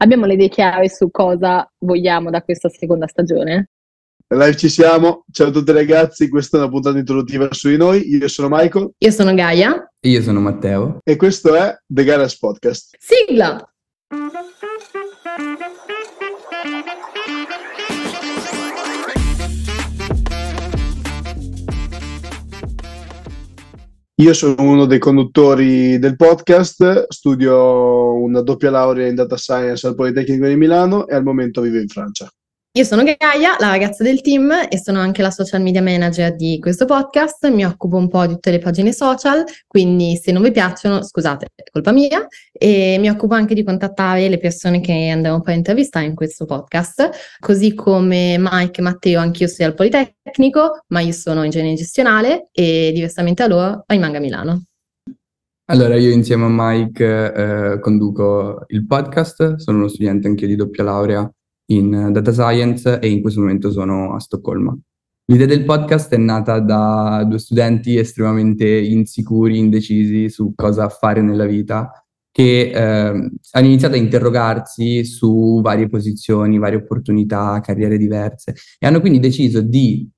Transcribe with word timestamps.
Abbiamo 0.00 0.26
le 0.26 0.34
idee 0.34 0.48
chiare 0.48 0.88
su 0.88 1.10
cosa 1.10 1.68
vogliamo 1.78 2.30
da 2.30 2.42
questa 2.42 2.68
seconda 2.68 3.08
stagione? 3.08 3.70
Live 4.28 4.56
ci 4.56 4.68
siamo, 4.68 5.24
ciao 5.32 5.48
a 5.48 5.50
tutti 5.50 5.72
ragazzi, 5.72 6.28
questa 6.28 6.58
è 6.58 6.60
una 6.60 6.68
puntata 6.68 6.98
introduttiva 6.98 7.48
su 7.52 7.68
di 7.68 7.76
noi, 7.76 8.08
io 8.08 8.28
sono 8.28 8.48
Michael. 8.50 8.90
Io 8.98 9.10
sono 9.10 9.34
Gaia. 9.34 9.90
Io 10.00 10.22
sono 10.22 10.40
Matteo. 10.40 10.98
E 11.02 11.16
questo 11.16 11.54
è 11.54 11.76
The 11.86 12.04
Garage 12.04 12.36
Podcast. 12.38 12.96
Sigla! 12.98 13.72
Io 24.20 24.32
sono 24.32 24.56
uno 24.58 24.84
dei 24.86 24.98
conduttori 24.98 25.96
del 26.00 26.16
podcast, 26.16 27.06
studio 27.06 28.14
una 28.20 28.40
doppia 28.42 28.68
laurea 28.68 29.06
in 29.06 29.14
data 29.14 29.36
science 29.36 29.86
al 29.86 29.94
Politecnico 29.94 30.44
di 30.44 30.56
Milano 30.56 31.06
e 31.06 31.14
al 31.14 31.22
momento 31.22 31.60
vivo 31.60 31.78
in 31.78 31.86
Francia. 31.86 32.28
Io 32.72 32.84
sono 32.84 33.02
Gaia, 33.02 33.56
la 33.58 33.70
ragazza 33.70 34.04
del 34.04 34.20
team 34.20 34.52
e 34.68 34.78
sono 34.78 35.00
anche 35.00 35.22
la 35.22 35.30
social 35.30 35.62
media 35.62 35.80
manager 35.80 36.36
di 36.36 36.58
questo 36.60 36.84
podcast. 36.84 37.48
Mi 37.48 37.64
occupo 37.64 37.96
un 37.96 38.08
po' 38.08 38.26
di 38.26 38.34
tutte 38.34 38.50
le 38.50 38.58
pagine 38.58 38.92
social, 38.92 39.42
quindi 39.66 40.16
se 40.16 40.32
non 40.32 40.42
vi 40.42 40.52
piacciono, 40.52 41.02
scusate, 41.02 41.46
è 41.54 41.62
colpa 41.72 41.92
mia. 41.92 42.26
E 42.52 42.98
mi 43.00 43.08
occupo 43.08 43.34
anche 43.34 43.54
di 43.54 43.64
contattare 43.64 44.28
le 44.28 44.38
persone 44.38 44.80
che 44.80 45.08
andremo 45.08 45.40
poi 45.40 45.54
a 45.54 45.56
intervistare 45.56 46.04
in 46.04 46.14
questo 46.14 46.44
podcast. 46.44 47.10
Così 47.40 47.72
come 47.74 48.36
Mike 48.38 48.80
e 48.80 48.82
Matteo, 48.84 49.18
anch'io 49.18 49.48
sono 49.48 49.70
al 49.70 49.74
Politecnico, 49.74 50.84
ma 50.88 51.00
io 51.00 51.12
sono 51.12 51.44
ingegneria 51.44 51.74
gestionale 51.74 52.48
e 52.52 52.92
diversamente 52.94 53.44
da 53.44 53.48
loro 53.48 53.84
rimango 53.86 54.18
a 54.18 54.20
Milano. 54.20 54.64
Allora, 55.70 55.96
io 55.96 56.10
insieme 56.10 56.44
a 56.44 56.50
Mike 56.50 57.32
eh, 57.32 57.80
conduco 57.80 58.66
il 58.68 58.86
podcast, 58.86 59.56
sono 59.56 59.78
uno 59.78 59.88
studente 59.88 60.28
anche 60.28 60.46
di 60.46 60.54
doppia 60.54 60.84
laurea 60.84 61.32
in 61.70 62.10
data 62.12 62.32
science 62.32 62.98
e 63.00 63.08
in 63.10 63.20
questo 63.20 63.40
momento 63.40 63.70
sono 63.70 64.14
a 64.14 64.20
Stoccolma. 64.20 64.76
L'idea 65.30 65.46
del 65.46 65.64
podcast 65.64 66.12
è 66.14 66.16
nata 66.16 66.58
da 66.60 67.22
due 67.28 67.38
studenti 67.38 67.96
estremamente 67.98 68.66
insicuri, 68.66 69.58
indecisi 69.58 70.30
su 70.30 70.54
cosa 70.54 70.88
fare 70.88 71.20
nella 71.20 71.44
vita, 71.44 71.90
che 72.30 72.70
eh, 72.70 73.30
hanno 73.50 73.66
iniziato 73.66 73.94
a 73.94 73.98
interrogarsi 73.98 75.04
su 75.04 75.60
varie 75.60 75.88
posizioni, 75.88 76.58
varie 76.58 76.78
opportunità, 76.78 77.60
carriere 77.60 77.98
diverse 77.98 78.54
e 78.78 78.86
hanno 78.86 79.00
quindi 79.00 79.18
deciso 79.18 79.60
di 79.60 80.08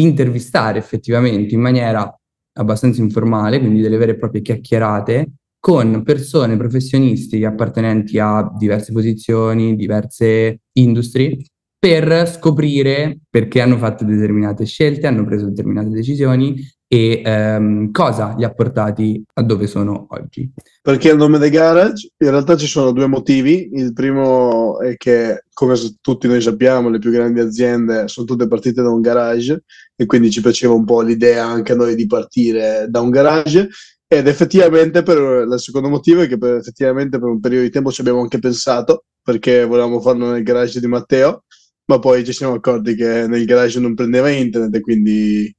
intervistare 0.00 0.78
effettivamente 0.78 1.54
in 1.54 1.60
maniera 1.60 2.12
abbastanza 2.54 3.00
informale, 3.00 3.60
quindi 3.60 3.80
delle 3.80 3.98
vere 3.98 4.12
e 4.12 4.18
proprie 4.18 4.42
chiacchierate, 4.42 5.32
con 5.68 6.02
persone, 6.02 6.56
professionisti 6.56 7.44
appartenenti 7.44 8.18
a 8.18 8.50
diverse 8.56 8.90
posizioni, 8.90 9.76
diverse 9.76 10.60
industrie, 10.72 11.36
per 11.78 12.26
scoprire 12.26 13.18
perché 13.28 13.60
hanno 13.60 13.76
fatto 13.76 14.02
determinate 14.06 14.64
scelte, 14.64 15.06
hanno 15.06 15.26
preso 15.26 15.44
determinate 15.44 15.90
decisioni 15.90 16.56
e 16.88 17.20
ehm, 17.22 17.90
cosa 17.90 18.34
li 18.38 18.44
ha 18.44 18.50
portati 18.50 19.22
a 19.34 19.42
dove 19.42 19.66
sono 19.66 20.06
oggi. 20.08 20.50
Perché 20.80 21.10
il 21.10 21.18
nome 21.18 21.38
The 21.38 21.50
Garage? 21.50 22.12
In 22.16 22.30
realtà 22.30 22.56
ci 22.56 22.66
sono 22.66 22.92
due 22.92 23.06
motivi. 23.06 23.68
Il 23.74 23.92
primo 23.92 24.80
è 24.80 24.96
che, 24.96 25.44
come 25.52 25.74
tutti 26.00 26.28
noi 26.28 26.40
sappiamo, 26.40 26.88
le 26.88 26.98
più 26.98 27.10
grandi 27.10 27.40
aziende 27.40 28.08
sono 28.08 28.26
tutte 28.26 28.48
partite 28.48 28.80
da 28.80 28.88
un 28.88 29.02
garage 29.02 29.64
e 29.94 30.06
quindi 30.06 30.30
ci 30.30 30.40
piaceva 30.40 30.72
un 30.72 30.86
po' 30.86 31.02
l'idea 31.02 31.44
anche 31.44 31.72
a 31.72 31.76
noi 31.76 31.94
di 31.94 32.06
partire 32.06 32.86
da 32.88 33.00
un 33.00 33.10
garage. 33.10 33.68
Ed 34.10 34.26
effettivamente, 34.26 35.02
per, 35.02 35.46
il 35.50 35.60
secondo 35.60 35.90
motivo 35.90 36.22
è 36.22 36.26
che 36.26 36.38
per, 36.38 36.56
effettivamente 36.56 37.18
per 37.18 37.28
un 37.28 37.40
periodo 37.40 37.64
di 37.64 37.70
tempo 37.70 37.92
ci 37.92 38.00
abbiamo 38.00 38.20
anche 38.20 38.38
pensato, 38.38 39.04
perché 39.22 39.66
volevamo 39.66 40.00
farlo 40.00 40.30
nel 40.30 40.42
garage 40.42 40.80
di 40.80 40.86
Matteo, 40.86 41.44
ma 41.84 41.98
poi 41.98 42.24
ci 42.24 42.32
siamo 42.32 42.54
accorti 42.54 42.94
che 42.94 43.26
nel 43.26 43.44
garage 43.44 43.78
non 43.80 43.94
prendeva 43.94 44.30
internet 44.30 44.74
e 44.74 44.80
quindi 44.80 45.54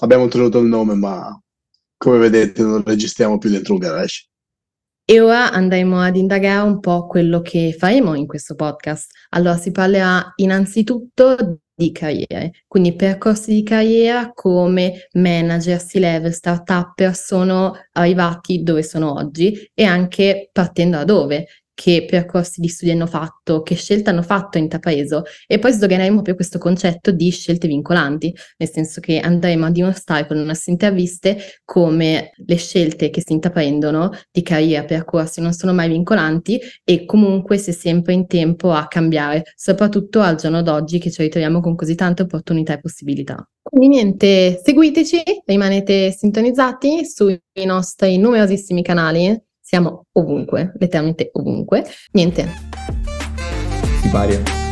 abbiamo 0.00 0.28
tenuto 0.28 0.60
il 0.60 0.66
nome, 0.66 0.94
ma 0.94 1.36
come 1.96 2.18
vedete 2.18 2.62
non 2.62 2.84
registriamo 2.84 3.38
più 3.38 3.50
dentro 3.50 3.74
un 3.74 3.80
garage. 3.80 4.28
E 5.04 5.20
ora 5.20 5.50
andremo 5.50 6.00
ad 6.00 6.16
indagare 6.16 6.68
un 6.68 6.78
po' 6.78 7.06
quello 7.06 7.40
che 7.40 7.74
faremo 7.76 8.14
in 8.14 8.26
questo 8.26 8.54
podcast. 8.54 9.10
Allora, 9.30 9.56
si 9.56 9.72
parlerà 9.72 10.32
innanzitutto 10.36 11.60
di 11.78 11.92
carriere, 11.92 12.50
quindi 12.66 12.94
percorsi 12.96 13.52
di 13.54 13.62
carriera 13.62 14.32
come 14.34 15.06
manager, 15.12 15.80
C-level, 15.80 16.32
startup 16.32 17.12
sono 17.12 17.72
arrivati 17.92 18.64
dove 18.64 18.82
sono 18.82 19.12
oggi 19.14 19.70
e 19.72 19.84
anche 19.84 20.50
partendo 20.52 20.96
da 20.96 21.04
dove, 21.04 21.46
che 21.80 22.04
percorsi 22.04 22.60
di 22.60 22.66
studi 22.66 22.90
hanno 22.90 23.06
fatto, 23.06 23.62
che 23.62 23.76
scelte 23.76 24.10
hanno 24.10 24.22
fatto 24.22 24.58
a 24.58 24.60
intrapreso 24.60 25.22
e 25.46 25.60
poi 25.60 25.70
sdogheremo 25.70 26.14
proprio 26.14 26.34
questo 26.34 26.58
concetto 26.58 27.12
di 27.12 27.30
scelte 27.30 27.68
vincolanti, 27.68 28.34
nel 28.56 28.68
senso 28.68 29.00
che 29.00 29.20
andremo 29.20 29.66
a 29.66 29.70
dimostrare 29.70 30.26
con 30.26 30.38
le 30.38 30.42
nostre 30.42 30.72
interviste 30.72 31.38
come 31.64 32.32
le 32.34 32.56
scelte 32.56 33.10
che 33.10 33.22
si 33.24 33.32
intraprendono 33.32 34.10
di 34.28 34.42
carriera, 34.42 34.84
percorsi 34.84 35.40
non 35.40 35.52
sono 35.52 35.72
mai 35.72 35.88
vincolanti 35.88 36.60
e 36.82 37.04
comunque 37.04 37.58
si 37.58 37.70
è 37.70 37.72
sempre 37.72 38.12
in 38.12 38.26
tempo 38.26 38.72
a 38.72 38.88
cambiare, 38.88 39.44
soprattutto 39.54 40.20
al 40.20 40.34
giorno 40.34 40.62
d'oggi 40.62 40.98
che 40.98 41.12
ci 41.12 41.22
ritroviamo 41.22 41.60
con 41.60 41.76
così 41.76 41.94
tante 41.94 42.22
opportunità 42.22 42.72
e 42.72 42.80
possibilità. 42.80 43.48
Quindi 43.62 43.88
niente, 43.88 44.60
seguiteci, 44.64 45.22
rimanete 45.44 46.10
sintonizzati 46.10 47.06
sui 47.06 47.40
nostri 47.64 48.18
numerosissimi 48.18 48.82
canali 48.82 49.46
siamo 49.68 50.06
ovunque, 50.12 50.72
letteralmente 50.78 51.28
ovunque. 51.34 51.84
Niente. 52.12 52.48
Si 54.00 54.08
pare. 54.08 54.67